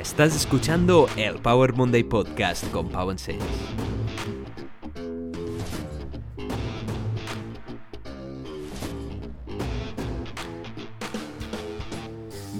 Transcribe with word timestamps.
Estás 0.00 0.34
escuchando 0.34 1.10
el 1.18 1.34
Power 1.40 1.74
Monday 1.74 2.02
Podcast 2.02 2.66
con 2.70 2.88
Pau 2.88 3.12
Sales. 3.18 3.42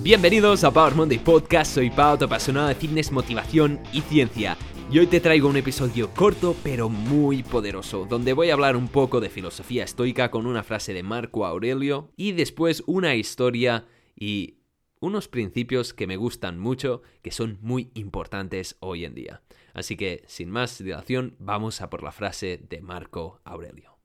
Bienvenidos 0.02 0.64
a 0.64 0.70
Power 0.70 0.94
Monday 0.94 1.18
Podcast, 1.18 1.72
soy 1.76 1.88
Pau, 1.88 2.18
tu 2.18 2.26
apasionado 2.26 2.68
de 2.68 2.74
fitness, 2.74 3.10
motivación 3.10 3.80
y 3.90 4.02
ciencia. 4.02 4.58
Y 4.92 4.98
hoy 4.98 5.06
te 5.06 5.20
traigo 5.20 5.48
un 5.48 5.56
episodio 5.56 6.10
corto 6.10 6.54
pero 6.62 6.90
muy 6.90 7.42
poderoso, 7.42 8.04
donde 8.04 8.34
voy 8.34 8.50
a 8.50 8.52
hablar 8.52 8.76
un 8.76 8.88
poco 8.88 9.18
de 9.18 9.30
filosofía 9.30 9.84
estoica 9.84 10.30
con 10.30 10.44
una 10.44 10.62
frase 10.62 10.92
de 10.92 11.02
Marco 11.02 11.46
Aurelio 11.46 12.10
y 12.18 12.32
después 12.32 12.82
una 12.86 13.14
historia 13.14 13.86
y 14.14 14.59
unos 15.00 15.28
principios 15.28 15.94
que 15.94 16.06
me 16.06 16.16
gustan 16.16 16.58
mucho, 16.58 17.02
que 17.22 17.30
son 17.30 17.58
muy 17.62 17.90
importantes 17.94 18.76
hoy 18.80 19.04
en 19.04 19.14
día. 19.14 19.42
Así 19.72 19.96
que, 19.96 20.22
sin 20.26 20.50
más 20.50 20.78
dilación, 20.78 21.36
vamos 21.38 21.80
a 21.80 21.90
por 21.90 22.02
la 22.02 22.12
frase 22.12 22.60
de 22.68 22.80
Marco 22.82 23.40
Aurelio. 23.44 23.98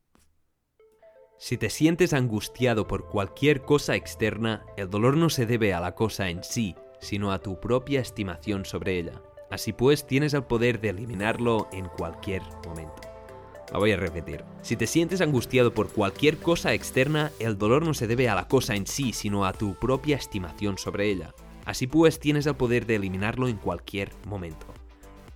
Si 1.38 1.58
te 1.58 1.70
sientes 1.70 2.14
angustiado 2.14 2.88
por 2.88 3.10
cualquier 3.10 3.62
cosa 3.62 3.96
externa, 3.96 4.66
el 4.78 4.90
dolor 4.90 5.18
no 5.18 5.30
se 5.30 5.46
debe 5.46 5.74
a 5.74 5.82
la 5.82 5.94
cosa 5.94 6.30
en 6.30 6.44
sí, 6.44 6.76
sino 7.02 7.34
a 7.34 7.40
tu 7.40 7.60
propia 7.60 8.00
estimación 8.00 8.64
sobre 8.64 8.98
ella. 8.98 9.22
Así 9.52 9.74
pues, 9.74 10.08
tienes 10.08 10.34
el 10.34 10.46
poder 10.46 10.80
de 10.80 10.90
eliminarlo 10.90 11.68
en 11.74 11.88
cualquier 11.90 12.42
momento. 12.66 13.15
La 13.76 13.80
voy 13.80 13.92
a 13.92 13.98
repetir. 13.98 14.46
Si 14.62 14.78
te 14.78 14.88
sientes 14.88 15.20
angustiado 15.20 15.74
por 15.74 15.92
cualquier 15.92 16.38
cosa 16.38 16.74
externa, 16.74 17.34
el 17.40 17.58
dolor 17.58 17.84
no 17.84 17.94
se 17.94 18.08
debe 18.08 18.30
a 18.30 18.34
la 18.34 18.48
cosa 18.48 18.74
en 18.74 18.88
sí, 18.88 19.12
sino 19.12 19.46
a 19.46 19.52
tu 19.52 19.76
propia 19.76 20.16
estimación 20.16 20.78
sobre 20.78 21.12
ella. 21.12 21.36
Así 21.66 21.86
pues, 21.86 22.22
tienes 22.22 22.46
el 22.46 22.56
poder 22.56 22.86
de 22.86 22.96
eliminarlo 22.96 23.50
en 23.50 23.58
cualquier 23.58 24.12
momento. 24.28 24.66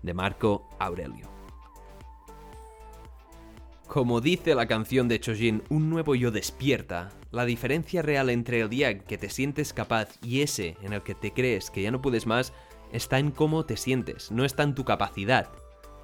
De 0.04 0.14
Marco 0.14 0.70
Aurelio. 0.80 1.30
Como 3.90 4.22
dice 4.22 4.56
la 4.56 4.68
canción 4.68 5.10
de 5.10 5.20
Chojin, 5.20 5.62
un 5.68 5.90
nuevo 5.90 6.16
yo 6.16 6.32
despierta, 6.32 7.10
la 7.32 7.44
diferencia 7.44 8.02
real 8.02 8.30
entre 8.30 8.62
el 8.62 8.70
día 8.70 8.90
en 8.90 9.02
que 9.02 9.18
te 9.18 9.30
sientes 9.30 9.74
capaz 9.74 10.18
y 10.24 10.44
ese 10.44 10.78
en 10.82 10.94
el 10.94 11.02
que 11.02 11.14
te 11.14 11.34
crees 11.34 11.70
que 11.70 11.82
ya 11.82 11.92
no 11.92 12.02
puedes 12.02 12.26
más 12.26 12.54
está 12.94 13.20
en 13.20 13.32
cómo 13.32 13.66
te 13.66 13.76
sientes, 13.76 14.32
no 14.32 14.46
está 14.46 14.64
en 14.64 14.76
tu 14.76 14.86
capacidad, 14.86 15.50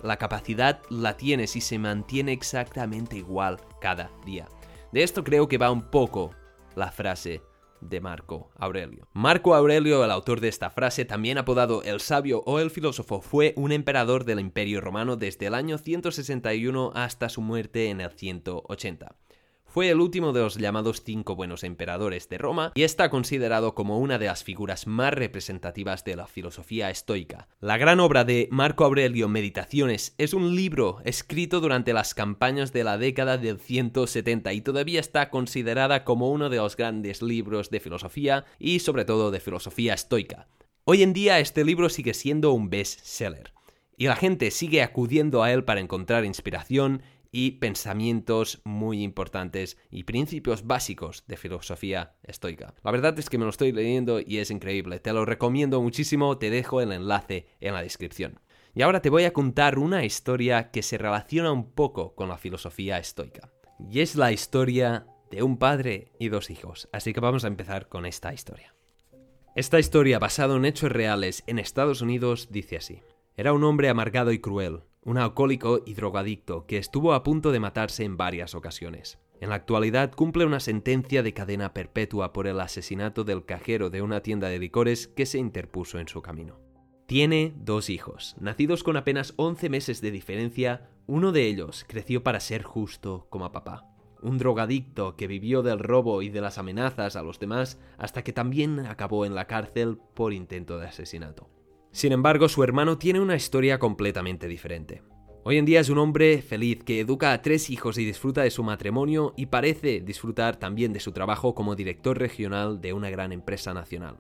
la 0.06 0.18
capacidad 0.18 0.82
la 0.90 1.18
tienes 1.18 1.56
y 1.56 1.62
se 1.62 1.80
mantiene 1.80 2.32
exactamente 2.32 3.18
igual 3.18 3.60
cada 3.82 4.12
día. 4.26 4.48
De 4.92 5.04
esto 5.04 5.24
creo 5.24 5.48
que 5.48 5.58
va 5.58 5.72
un 5.72 5.90
poco 5.90 6.32
la 6.76 6.92
frase 6.92 7.42
de 7.82 8.02
Marco 8.02 8.50
Aurelio. 8.58 9.08
Marco 9.14 9.54
Aurelio, 9.54 10.04
el 10.04 10.12
autor 10.12 10.40
de 10.40 10.48
esta 10.48 10.70
frase, 10.70 11.06
también 11.06 11.38
apodado 11.38 11.84
el 11.84 12.00
sabio 12.00 12.42
o 12.46 12.60
el 12.60 12.72
filósofo, 12.72 13.22
fue 13.22 13.54
un 13.58 13.72
emperador 13.72 14.26
del 14.26 14.40
Imperio 14.40 14.82
Romano 14.82 15.18
desde 15.18 15.48
el 15.48 15.54
año 15.54 15.78
161 15.78 16.92
hasta 16.96 17.30
su 17.30 17.42
muerte 17.42 17.90
en 17.90 18.02
el 18.02 18.12
180. 18.12 19.16
Fue 19.76 19.90
el 19.90 20.00
último 20.00 20.32
de 20.32 20.40
los 20.40 20.56
llamados 20.56 21.04
cinco 21.04 21.36
buenos 21.36 21.66
emperadores 21.66 22.30
de 22.30 22.38
Roma 22.38 22.72
y 22.76 22.84
está 22.84 23.10
considerado 23.10 23.76
como 23.76 24.00
una 24.00 24.18
de 24.18 24.28
las 24.28 24.42
figuras 24.42 24.88
más 24.88 25.14
representativas 25.14 26.06
de 26.06 26.16
la 26.16 26.28
filosofía 26.28 26.90
estoica. 26.90 27.50
La 27.60 27.78
gran 27.78 28.00
obra 28.00 28.24
de 28.24 28.48
Marco 28.52 28.86
Aurelio 28.86 29.28
Meditaciones 29.28 30.16
es 30.18 30.34
un 30.34 30.56
libro 30.56 31.02
escrito 31.04 31.60
durante 31.60 31.92
las 31.92 32.14
campañas 32.14 32.72
de 32.72 32.86
la 32.86 32.98
década 32.98 33.38
del 33.38 33.60
170 33.60 34.54
y 34.54 34.62
todavía 34.62 35.02
está 35.02 35.30
considerada 35.30 36.06
como 36.06 36.32
uno 36.32 36.50
de 36.50 36.56
los 36.56 36.78
grandes 36.78 37.22
libros 37.22 37.70
de 37.70 37.82
filosofía 37.82 38.46
y 38.58 38.80
sobre 38.80 39.04
todo 39.04 39.30
de 39.30 39.42
filosofía 39.42 39.94
estoica. 39.94 40.48
Hoy 40.86 41.04
en 41.04 41.12
día 41.12 41.42
este 41.42 41.66
libro 41.66 41.90
sigue 41.90 42.14
siendo 42.14 42.54
un 42.54 42.70
best-seller 42.70 43.52
y 43.98 44.08
la 44.08 44.16
gente 44.16 44.52
sigue 44.52 44.82
acudiendo 44.84 45.44
a 45.44 45.52
él 45.52 45.66
para 45.66 45.82
encontrar 45.82 46.24
inspiración 46.24 47.02
y 47.38 47.52
pensamientos 47.52 48.62
muy 48.64 49.04
importantes 49.04 49.78
y 49.92 50.04
principios 50.04 50.66
básicos 50.66 51.26
de 51.28 51.36
filosofía 51.36 52.16
estoica. 52.24 52.74
La 52.82 52.92
verdad 52.92 53.20
es 53.20 53.30
que 53.30 53.38
me 53.38 53.44
lo 53.44 53.50
estoy 53.50 53.74
leyendo 53.74 54.22
y 54.22 54.38
es 54.38 54.52
increíble, 54.52 55.02
te 55.02 55.12
lo 55.12 55.26
recomiendo 55.26 55.82
muchísimo, 55.82 56.38
te 56.38 56.50
dejo 56.50 56.80
el 56.80 56.94
enlace 56.94 57.50
en 57.60 57.74
la 57.74 57.82
descripción. 57.82 58.40
Y 58.74 58.84
ahora 58.84 59.02
te 59.02 59.10
voy 59.10 59.26
a 59.26 59.34
contar 59.34 59.80
una 59.80 60.06
historia 60.06 60.72
que 60.72 60.82
se 60.82 60.98
relaciona 60.98 61.52
un 61.52 61.74
poco 61.74 62.16
con 62.16 62.30
la 62.30 62.38
filosofía 62.38 63.00
estoica. 63.00 63.52
Y 63.92 64.00
es 64.00 64.16
la 64.16 64.32
historia 64.32 65.06
de 65.30 65.44
un 65.44 65.58
padre 65.58 66.14
y 66.18 66.30
dos 66.30 66.50
hijos. 66.50 66.88
Así 66.94 67.12
que 67.12 67.20
vamos 67.20 67.44
a 67.44 67.50
empezar 67.50 67.90
con 67.90 68.06
esta 68.06 68.34
historia. 68.34 68.74
Esta 69.58 69.78
historia 69.78 70.20
basada 70.20 70.56
en 70.56 70.64
hechos 70.64 70.90
reales 70.90 71.44
en 71.48 71.60
Estados 71.60 72.02
Unidos 72.02 72.48
dice 72.50 72.78
así. 72.78 73.02
Era 73.36 73.52
un 73.52 73.66
hombre 73.66 73.90
amargado 73.90 74.32
y 74.32 74.40
cruel, 74.40 74.84
un 75.06 75.20
alcohólico 75.20 75.82
y 75.86 75.94
drogadicto 75.94 76.66
que 76.66 76.78
estuvo 76.78 77.14
a 77.14 77.24
punto 77.24 77.52
de 77.52 77.60
matarse 77.60 78.04
en 78.04 78.18
varias 78.18 78.56
ocasiones. 78.56 79.20
En 79.40 79.50
la 79.50 79.56
actualidad 79.56 80.12
cumple 80.12 80.46
una 80.46 80.60
sentencia 80.60 81.22
de 81.22 81.34
cadena 81.34 81.74
perpetua 81.74 82.34
por 82.34 82.48
el 82.48 82.60
asesinato 82.60 83.24
del 83.24 83.46
cajero 83.46 83.92
de 83.92 84.02
una 84.02 84.22
tienda 84.22 84.50
de 84.50 84.58
licores 84.58 85.08
que 85.08 85.28
se 85.28 85.38
interpuso 85.38 86.00
en 86.00 86.08
su 86.08 86.24
camino. 86.24 86.60
Tiene 87.06 87.54
dos 87.56 87.92
hijos, 87.92 88.36
nacidos 88.40 88.84
con 88.84 88.98
apenas 88.98 89.36
11 89.38 89.70
meses 89.70 90.02
de 90.02 90.10
diferencia, 90.10 90.90
uno 91.06 91.32
de 91.32 91.46
ellos 91.46 91.86
creció 91.88 92.24
para 92.24 92.40
ser 92.40 92.64
justo 92.64 93.28
como 93.30 93.52
papá. 93.52 93.88
Un 94.24 94.40
drogadicto 94.40 95.16
que 95.16 95.28
vivió 95.28 95.62
del 95.62 95.78
robo 95.78 96.24
y 96.24 96.30
de 96.30 96.42
las 96.42 96.58
amenazas 96.58 97.16
a 97.16 97.22
los 97.22 97.40
demás 97.40 97.80
hasta 98.00 98.24
que 98.24 98.34
también 98.34 98.80
acabó 98.80 99.24
en 99.28 99.36
la 99.36 99.46
cárcel 99.46 100.00
por 100.16 100.34
intento 100.34 100.80
de 100.80 100.88
asesinato. 100.88 101.48
Sin 101.96 102.12
embargo, 102.12 102.50
su 102.50 102.62
hermano 102.62 102.98
tiene 102.98 103.22
una 103.22 103.38
historia 103.38 103.80
completamente 103.80 104.50
diferente. 104.50 105.02
Hoy 105.46 105.58
en 105.58 105.64
día 105.64 105.80
es 105.80 105.88
un 105.88 105.98
hombre 105.98 106.42
feliz 106.42 106.84
que 106.84 107.00
educa 107.00 107.32
a 107.32 107.42
tres 107.42 107.70
hijos 107.70 107.98
y 107.98 108.04
disfruta 108.04 108.44
de 108.44 108.52
su 108.52 108.64
matrimonio 108.64 109.34
y 109.38 109.46
parece 109.46 110.02
disfrutar 110.02 110.58
también 110.58 110.92
de 110.92 111.00
su 111.00 111.14
trabajo 111.14 111.56
como 111.56 111.74
director 111.74 112.20
regional 112.20 112.82
de 112.82 112.92
una 112.92 113.10
gran 113.10 113.32
empresa 113.32 113.74
nacional. 113.74 114.18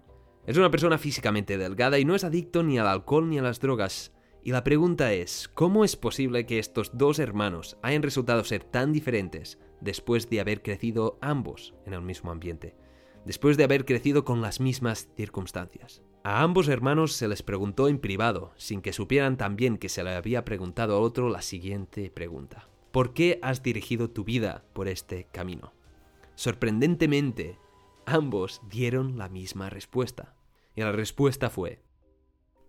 Es 0.47 0.55
una 0.55 0.71
persona 0.71 0.97
físicamente 0.97 1.57
delgada 1.57 1.99
y 1.99 2.05
no 2.05 2.15
es 2.15 2.23
adicto 2.23 2.63
ni 2.63 2.79
al 2.79 2.87
alcohol 2.87 3.29
ni 3.29 3.39
a 3.39 3.41
las 3.41 3.59
drogas. 3.59 4.13
Y 4.41 4.51
la 4.51 4.63
pregunta 4.63 5.11
es, 5.11 5.49
¿cómo 5.53 5.83
es 5.83 5.97
posible 5.97 6.45
que 6.45 6.59
estos 6.59 6.97
dos 6.97 7.19
hermanos 7.19 7.77
hayan 7.83 8.03
resultado 8.03 8.45
ser 8.45 8.63
tan 8.63 8.93
diferentes 8.93 9.59
después 9.81 10.29
de 10.29 10.39
haber 10.39 10.61
crecido 10.61 11.17
ambos 11.19 11.73
en 11.85 11.93
el 11.93 12.01
mismo 12.01 12.31
ambiente? 12.31 12.77
Después 13.25 13.57
de 13.57 13.65
haber 13.65 13.83
crecido 13.83 14.23
con 14.23 14.41
las 14.41 14.61
mismas 14.61 15.09
circunstancias. 15.17 16.01
A 16.25 16.41
ambos 16.41 16.69
hermanos 16.69 17.13
se 17.13 17.27
les 17.27 17.43
preguntó 17.43 17.87
en 17.87 17.99
privado, 17.99 18.51
sin 18.57 18.81
que 18.81 18.93
supieran 18.93 19.37
también 19.37 19.77
que 19.77 19.89
se 19.89 20.03
le 20.03 20.15
había 20.15 20.43
preguntado 20.43 20.95
a 20.95 20.99
otro 20.99 21.29
la 21.29 21.43
siguiente 21.43 22.09
pregunta. 22.09 22.67
¿Por 22.91 23.13
qué 23.13 23.37
has 23.43 23.61
dirigido 23.61 24.09
tu 24.09 24.23
vida 24.23 24.65
por 24.73 24.87
este 24.87 25.27
camino? 25.31 25.75
Sorprendentemente, 26.33 27.59
ambos 28.07 28.59
dieron 28.67 29.19
la 29.19 29.29
misma 29.29 29.69
respuesta. 29.69 30.33
Y 30.75 30.81
la 30.81 30.91
respuesta 30.91 31.51
fue, 31.51 31.83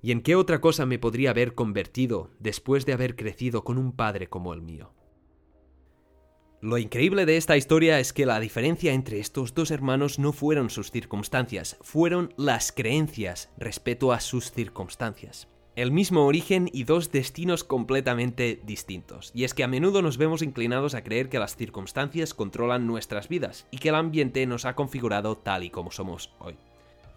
¿y 0.03 0.13
en 0.13 0.21
qué 0.21 0.37
otra 0.37 0.61
cosa 0.61 0.85
me 0.85 0.99
podría 0.99 1.31
haber 1.31 1.55
convertido 1.55 2.29
después 2.39 2.85
de 2.85 2.93
haber 2.93 3.17
crecido 3.17 3.65
con 3.65 3.79
un 3.79 3.93
padre 3.93 4.29
como 4.29 4.53
el 4.53 4.61
mío? 4.61 4.93
Lo 6.63 6.79
increíble 6.79 7.27
de 7.27 7.37
esta 7.37 7.59
historia 7.59 8.01
es 8.01 8.15
que 8.15 8.25
la 8.25 8.41
diferencia 8.41 8.95
entre 8.95 9.21
estos 9.21 9.53
dos 9.53 9.71
hermanos 9.71 10.19
no 10.19 10.33
fueron 10.33 10.71
sus 10.71 10.91
circunstancias, 10.91 11.77
fueron 11.83 12.33
las 12.39 12.73
creencias 12.73 13.51
respecto 13.59 14.11
a 14.11 14.21
sus 14.21 14.53
circunstancias. 14.53 15.49
El 15.77 15.93
mismo 15.93 16.25
origen 16.25 16.71
y 16.73 16.85
dos 16.85 17.13
destinos 17.13 17.63
completamente 17.63 18.59
distintos. 18.65 19.31
Y 19.35 19.45
es 19.45 19.53
que 19.53 19.65
a 19.65 19.69
menudo 19.69 20.01
nos 20.01 20.17
vemos 20.17 20.41
inclinados 20.41 20.95
a 20.95 21.05
creer 21.05 21.29
que 21.29 21.39
las 21.39 21.57
circunstancias 21.57 22.33
controlan 22.33 22.87
nuestras 22.87 23.29
vidas 23.29 23.67
y 23.71 23.77
que 23.77 23.91
el 23.91 23.95
ambiente 23.95 24.47
nos 24.47 24.65
ha 24.65 24.75
configurado 24.75 25.37
tal 25.37 25.63
y 25.63 25.69
como 25.69 25.91
somos 25.91 26.33
hoy. 26.39 26.57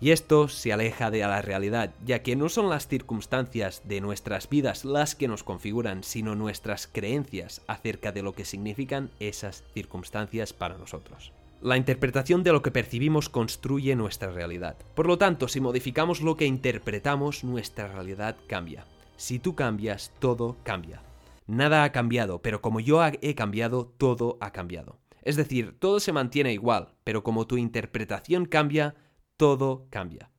Y 0.02 0.12
esto 0.12 0.48
se 0.48 0.72
aleja 0.72 1.12
de 1.12 1.20
la 1.20 1.42
realidad, 1.42 1.94
ya 2.06 2.24
que 2.24 2.38
no 2.38 2.48
son 2.48 2.70
las 2.70 2.88
circunstancias 2.88 3.82
de 3.84 4.00
nuestras 4.00 4.48
vidas 4.48 4.86
las 4.86 5.14
que 5.14 5.28
nos 5.28 5.44
configuran, 5.44 6.04
sino 6.04 6.36
nuestras 6.36 6.88
creencias 6.88 7.62
acerca 7.68 8.14
de 8.14 8.22
lo 8.22 8.32
que 8.32 8.46
significan 8.46 9.10
esas 9.20 9.64
circunstancias 9.74 10.54
para 10.54 10.78
nosotros. 10.78 11.34
La 11.62 11.76
interpretación 11.76 12.44
de 12.44 12.54
lo 12.54 12.62
que 12.62 12.72
percibimos 12.72 13.28
construye 13.28 13.94
nuestra 13.98 14.32
realidad. 14.32 14.78
Por 14.96 15.08
lo 15.08 15.18
tanto, 15.18 15.50
si 15.50 15.60
modificamos 15.60 16.22
lo 16.22 16.38
que 16.38 16.46
interpretamos, 16.46 17.44
nuestra 17.44 17.90
realidad 17.90 18.38
cambia. 18.48 18.86
Si 19.18 19.40
tú 19.40 19.56
cambias, 19.56 20.14
todo 20.20 20.56
cambia. 20.64 21.02
Nada 21.46 21.84
ha 21.84 21.92
cambiado, 21.92 22.42
pero 22.42 22.62
como 22.62 22.80
yo 22.80 23.06
he 23.06 23.36
cambiado, 23.36 23.92
todo 23.98 24.38
ha 24.40 24.52
cambiado. 24.54 24.96
Es 25.24 25.36
decir, 25.36 25.76
todo 25.78 26.00
se 26.00 26.14
mantiene 26.14 26.54
igual, 26.54 26.94
pero 27.04 27.24
como 27.24 27.46
tu 27.46 27.58
interpretación 27.58 28.46
cambia, 28.46 28.96
todo 29.40 29.88
cambia. 29.90 30.32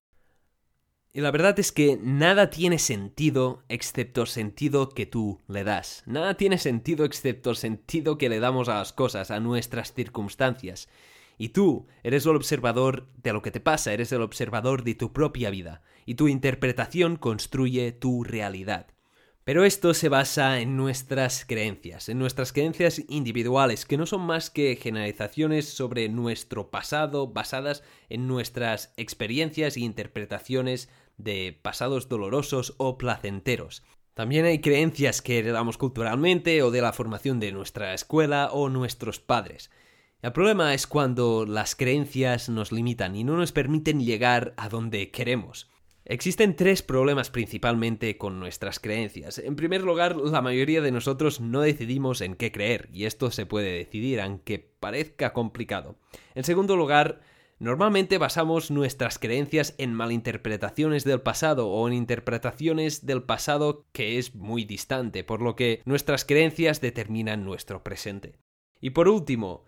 Y 1.14 1.22
la 1.22 1.30
verdad 1.30 1.58
es 1.58 1.72
que 1.72 1.98
nada 2.00 2.50
tiene 2.50 2.78
sentido 2.78 3.64
excepto 3.70 4.26
sentido 4.26 4.90
que 4.90 5.06
tú 5.06 5.40
le 5.48 5.64
das. 5.64 6.02
Nada 6.04 6.34
tiene 6.34 6.58
sentido 6.58 7.06
excepto 7.06 7.48
el 7.48 7.56
sentido 7.56 8.18
que 8.18 8.28
le 8.28 8.40
damos 8.40 8.68
a 8.68 8.74
las 8.74 8.92
cosas, 8.92 9.30
a 9.30 9.40
nuestras 9.40 9.94
circunstancias. 9.94 10.90
Y 11.38 11.48
tú 11.48 11.86
eres 12.02 12.26
el 12.26 12.36
observador 12.36 13.08
de 13.22 13.32
lo 13.32 13.40
que 13.40 13.50
te 13.50 13.60
pasa, 13.60 13.94
eres 13.94 14.12
el 14.12 14.20
observador 14.20 14.84
de 14.84 14.94
tu 14.94 15.14
propia 15.14 15.48
vida, 15.48 15.80
y 16.04 16.16
tu 16.16 16.28
interpretación 16.28 17.16
construye 17.16 17.92
tu 17.92 18.22
realidad. 18.22 18.86
Pero 19.44 19.64
esto 19.64 19.94
se 19.94 20.08
basa 20.08 20.60
en 20.60 20.76
nuestras 20.76 21.44
creencias, 21.46 22.08
en 22.08 22.18
nuestras 22.18 22.52
creencias 22.52 23.02
individuales, 23.08 23.86
que 23.86 23.96
no 23.96 24.04
son 24.06 24.20
más 24.20 24.50
que 24.50 24.76
generalizaciones 24.76 25.68
sobre 25.68 26.08
nuestro 26.08 26.70
pasado 26.70 27.28
basadas 27.28 27.82
en 28.10 28.28
nuestras 28.28 28.92
experiencias 28.96 29.76
e 29.76 29.80
interpretaciones 29.80 30.90
de 31.16 31.58
pasados 31.62 32.08
dolorosos 32.08 32.74
o 32.76 32.98
placenteros. 32.98 33.82
También 34.14 34.44
hay 34.44 34.60
creencias 34.60 35.22
que 35.22 35.38
heredamos 35.38 35.78
culturalmente 35.78 36.62
o 36.62 36.70
de 36.70 36.82
la 36.82 36.92
formación 36.92 37.40
de 37.40 37.52
nuestra 37.52 37.94
escuela 37.94 38.50
o 38.52 38.68
nuestros 38.68 39.20
padres. 39.20 39.70
El 40.20 40.32
problema 40.32 40.74
es 40.74 40.86
cuando 40.86 41.46
las 41.46 41.74
creencias 41.74 42.50
nos 42.50 42.72
limitan 42.72 43.16
y 43.16 43.24
no 43.24 43.38
nos 43.38 43.52
permiten 43.52 44.04
llegar 44.04 44.52
a 44.58 44.68
donde 44.68 45.10
queremos. 45.10 45.70
Existen 46.10 46.56
tres 46.56 46.82
problemas 46.82 47.30
principalmente 47.30 48.18
con 48.18 48.40
nuestras 48.40 48.80
creencias. 48.80 49.38
En 49.38 49.54
primer 49.54 49.82
lugar, 49.82 50.16
la 50.16 50.42
mayoría 50.42 50.80
de 50.80 50.90
nosotros 50.90 51.40
no 51.40 51.60
decidimos 51.60 52.20
en 52.20 52.34
qué 52.34 52.50
creer, 52.50 52.88
y 52.92 53.04
esto 53.04 53.30
se 53.30 53.46
puede 53.46 53.70
decidir, 53.70 54.20
aunque 54.20 54.58
parezca 54.58 55.32
complicado. 55.32 56.00
En 56.34 56.42
segundo 56.42 56.76
lugar, 56.76 57.20
Normalmente 57.60 58.16
basamos 58.16 58.70
nuestras 58.70 59.18
creencias 59.18 59.74
en 59.76 59.92
malinterpretaciones 59.92 61.04
del 61.04 61.20
pasado 61.20 61.68
o 61.68 61.86
en 61.86 61.92
interpretaciones 61.92 63.04
del 63.04 63.22
pasado 63.22 63.84
que 63.92 64.16
es 64.16 64.34
muy 64.34 64.64
distante, 64.64 65.24
por 65.24 65.42
lo 65.42 65.56
que 65.56 65.82
nuestras 65.84 66.24
creencias 66.24 66.80
determinan 66.80 67.44
nuestro 67.44 67.84
presente. 67.84 68.38
Y 68.80 68.90
por 68.90 69.08
último, 69.08 69.66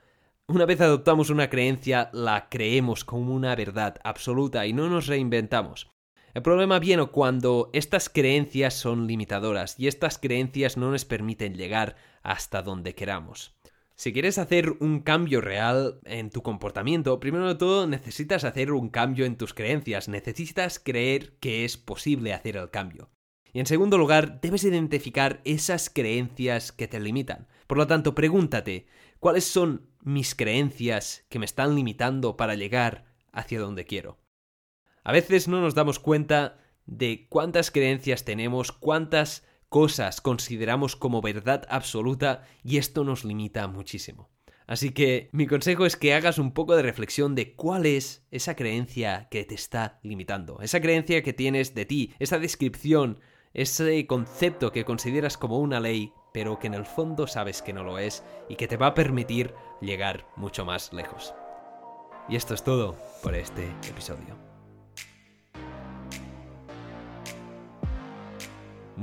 una 0.49 0.65
vez 0.65 0.81
adoptamos 0.81 1.29
una 1.29 1.51
creencia, 1.51 2.09
la 2.15 2.49
creemos 2.49 3.05
como 3.05 3.35
una 3.35 3.55
verdad 3.57 4.01
absoluta 4.05 4.67
y 4.67 4.73
no 4.73 4.89
nos 4.89 5.07
reinventamos. 5.07 5.93
El 6.35 6.41
problema 6.41 6.79
viene 6.79 7.05
cuando 7.07 7.69
estas 7.75 8.09
creencias 8.09 8.73
son 8.73 9.07
limitadoras 9.07 9.79
y 9.79 9.87
estas 9.87 10.17
creencias 10.17 10.79
no 10.79 10.91
nos 10.91 11.05
permiten 11.05 11.55
llegar 11.55 11.97
hasta 12.23 12.63
donde 12.63 12.95
queramos. 12.95 13.55
Si 13.97 14.15
quieres 14.15 14.39
hacer 14.39 14.71
un 14.81 15.01
cambio 15.01 15.43
real 15.43 16.01
en 16.05 16.31
tu 16.31 16.43
comportamiento, 16.43 17.21
primero 17.21 17.49
de 17.49 17.57
todo 17.57 17.87
necesitas 17.87 18.45
hacer 18.45 18.73
un 18.73 18.89
cambio 18.89 19.27
en 19.27 19.37
tus 19.37 19.53
creencias, 19.53 20.09
necesitas 20.09 20.79
creer 20.79 21.35
que 21.39 21.67
es 21.67 21.77
posible 21.77 22.33
hacer 22.33 22.57
el 22.57 22.71
cambio. 22.71 23.11
Y 23.53 23.61
en 23.61 23.67
segundo 23.67 23.99
lugar, 23.99 24.41
debes 24.41 24.65
identificar 24.65 25.43
esas 25.45 25.91
creencias 25.91 26.73
que 26.73 26.89
te 26.89 26.99
limitan. 26.99 27.47
Por 27.67 27.77
lo 27.77 27.87
tanto, 27.87 28.15
pregúntate, 28.15 28.87
¿cuáles 29.21 29.45
son 29.45 29.91
mis 30.01 30.35
creencias 30.35 31.27
que 31.29 31.39
me 31.39 31.45
están 31.45 31.75
limitando 31.75 32.39
para 32.39 32.55
llegar 32.55 33.05
hacia 33.33 33.61
donde 33.61 33.85
quiero? 33.85 34.22
A 35.05 35.13
veces 35.13 35.49
no 35.49 35.61
nos 35.61 35.75
damos 35.75 35.99
cuenta 35.99 36.59
de 36.87 37.27
cuántas 37.29 37.71
creencias 37.71 38.25
tenemos, 38.25 38.73
cuántas 38.73 39.47
cosas 39.69 40.21
consideramos 40.21 40.97
como 40.97 41.23
verdad 41.23 41.67
absoluta 41.69 42.45
y 42.63 42.79
esto 42.79 43.05
nos 43.05 43.25
limita 43.25 43.67
muchísimo. 43.69 44.31
Así 44.67 44.91
que 44.91 45.29
mi 45.33 45.47
consejo 45.47 45.87
es 45.87 45.97
que 45.97 46.15
hagas 46.15 46.39
un 46.39 46.53
poco 46.53 46.77
de 46.77 46.83
reflexión 46.83 47.35
de 47.35 47.55
cuál 47.55 47.87
es 47.87 48.27
esa 48.31 48.55
creencia 48.55 49.29
que 49.31 49.45
te 49.45 49.55
está 49.55 49.99
limitando, 50.03 50.61
esa 50.61 50.81
creencia 50.81 51.23
que 51.23 51.33
tienes 51.33 51.75
de 51.75 51.85
ti, 51.85 52.15
esa 52.19 52.39
descripción 52.39 53.19
ese 53.55 54.07
concepto 54.07 54.73
que 54.73 54.85
consideras 54.85 55.37
como 55.37 55.59
una 55.59 55.81
ley, 55.81 56.13
pero 56.33 56.59
que 56.59 56.67
en 56.67 56.75
el 56.75 56.87
fondo 56.87 57.27
sabes 57.27 57.63
que 57.63 57.73
no 57.73 57.85
lo 57.85 57.99
es 57.99 58.25
y 58.49 58.57
que 58.57 58.69
te 58.69 58.77
va 58.77 58.89
a 58.89 58.95
permitir 58.95 59.55
llegar 59.81 60.27
mucho 60.37 60.65
más 60.65 60.93
lejos. 60.93 61.35
Y 62.29 62.37
esto 62.37 62.55
es 62.55 62.63
todo 62.63 62.97
por 63.23 63.35
este 63.35 63.69
episodio. 63.89 64.52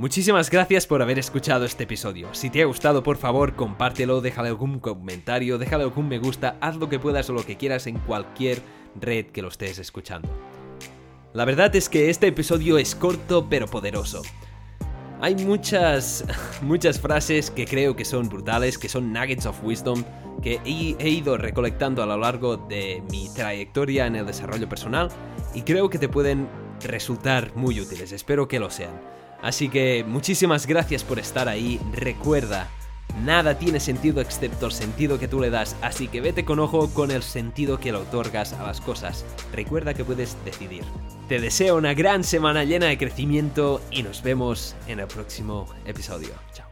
Muchísimas 0.00 0.48
gracias 0.48 0.86
por 0.86 1.02
haber 1.02 1.18
escuchado 1.18 1.66
este 1.66 1.84
episodio. 1.84 2.32
Si 2.32 2.48
te 2.48 2.62
ha 2.62 2.64
gustado, 2.64 3.02
por 3.02 3.18
favor, 3.18 3.54
compártelo, 3.54 4.22
déjale 4.22 4.48
algún 4.48 4.80
comentario, 4.80 5.58
déjale 5.58 5.84
algún 5.84 6.08
me 6.08 6.18
gusta, 6.18 6.56
haz 6.62 6.76
lo 6.76 6.88
que 6.88 6.98
puedas 6.98 7.28
o 7.28 7.34
lo 7.34 7.44
que 7.44 7.58
quieras 7.58 7.86
en 7.86 7.98
cualquier 7.98 8.62
red 8.98 9.26
que 9.26 9.42
lo 9.42 9.48
estés 9.48 9.78
escuchando. 9.78 10.30
La 11.34 11.44
verdad 11.44 11.76
es 11.76 11.90
que 11.90 12.08
este 12.08 12.28
episodio 12.28 12.78
es 12.78 12.94
corto 12.94 13.46
pero 13.50 13.66
poderoso. 13.66 14.22
Hay 15.20 15.34
muchas, 15.34 16.24
muchas 16.62 16.98
frases 16.98 17.50
que 17.50 17.66
creo 17.66 17.94
que 17.94 18.06
son 18.06 18.30
brutales, 18.30 18.78
que 18.78 18.88
son 18.88 19.12
nuggets 19.12 19.44
of 19.44 19.62
wisdom, 19.62 20.02
que 20.42 20.62
he, 20.64 21.10
ido 21.10 21.36
recolectando 21.36 22.02
a 22.02 22.06
lo 22.06 22.16
largo 22.16 22.56
de 22.56 23.02
mi 23.10 23.28
trayectoria 23.34 24.06
en 24.06 24.16
el 24.16 24.24
desarrollo 24.24 24.66
personal 24.66 25.10
y 25.54 25.60
creo 25.60 25.90
que 25.90 25.98
te 25.98 26.08
pueden 26.08 26.48
resultar 26.82 27.54
muy 27.54 27.78
útiles, 27.78 28.12
espero 28.12 28.48
que 28.48 28.60
lo 28.60 28.70
sean. 28.70 29.19
Así 29.42 29.68
que 29.68 30.04
muchísimas 30.06 30.66
gracias 30.66 31.04
por 31.04 31.18
estar 31.18 31.48
ahí, 31.48 31.80
recuerda, 31.92 32.68
Nada 33.18 33.58
tiene 33.58 33.80
sentido 33.80 34.20
excepto 34.20 34.66
el 34.66 34.72
sentido 34.72 35.18
que 35.18 35.28
tú 35.28 35.40
le 35.40 35.50
das, 35.50 35.76
así 35.82 36.08
que 36.08 36.20
vete 36.20 36.44
con 36.44 36.58
ojo 36.58 36.88
con 36.94 37.10
el 37.10 37.22
sentido 37.22 37.78
que 37.78 37.92
le 37.92 37.98
otorgas 37.98 38.52
a 38.54 38.62
las 38.62 38.80
cosas. 38.80 39.24
Recuerda 39.52 39.94
que 39.94 40.04
puedes 40.04 40.36
decidir. 40.44 40.84
Te 41.28 41.40
deseo 41.40 41.76
una 41.76 41.94
gran 41.94 42.24
semana 42.24 42.64
llena 42.64 42.86
de 42.86 42.98
crecimiento 42.98 43.82
y 43.90 44.02
nos 44.02 44.22
vemos 44.22 44.74
en 44.86 45.00
el 45.00 45.06
próximo 45.06 45.66
episodio. 45.84 46.30
Chao. 46.54 46.69